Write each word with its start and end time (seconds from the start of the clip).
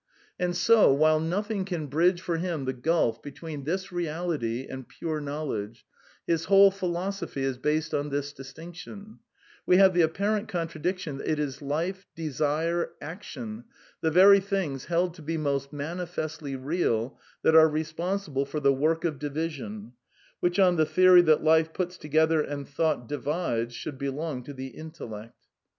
^ 0.01 0.03
52 0.03 0.03
A 0.03 0.47
DEFENCE 0.47 0.69
OF 0.69 0.71
IDEALISM 0.73 0.83
And 0.83 0.95
80, 0.95 0.99
while 1.01 1.19
nothing 1.19 1.65
can 1.65 1.85
bridge 1.85 2.21
for 2.21 2.37
him 2.37 2.65
the 2.65 2.73
gulf 2.73 3.21
be 3.21 3.31
tween 3.31 3.65
this 3.65 3.91
reality 3.91 4.65
and 4.67 4.87
pure 4.87 5.21
knowledge— 5.21 5.85
his 6.25 6.45
whole 6.45 6.71
phi 6.71 6.87
losophy 6.87 7.43
is 7.43 7.59
based 7.59 7.93
on 7.93 8.09
this 8.09 8.33
distinction— 8.33 9.19
we 9.67 9.77
have 9.77 9.93
the 9.93 10.01
apparent 10.01 10.47
contradiction 10.47 11.19
that 11.19 11.29
it 11.29 11.37
is 11.37 11.61
life, 11.61 12.07
desire, 12.15 12.93
action, 12.99 13.65
the 14.01 14.09
very 14.09 14.39
things 14.39 14.85
held 14.85 15.13
to 15.13 15.21
be 15.21 15.37
most 15.37 15.71
manifestly" 15.71 16.55
real," 16.55 17.19
that 17.43 17.53
are 17.55 17.69
responsible 17.69 18.47
for 18.47 18.59
the 18.59 18.73
work 18.73 19.05
of 19.05 19.19
division, 19.19 19.93
which, 20.39 20.57
on 20.57 20.77
the 20.77 20.85
theory 20.87 21.21
that 21.21 21.43
life 21.43 21.73
puts 21.73 21.95
together 21.99 22.41
and 22.41 22.67
thought 22.67 23.07
divides, 23.07 23.75
should 23.75 23.99
belong 23.99 24.41
to 24.43 24.53
the 24.53 24.69
intellect. 24.69 25.45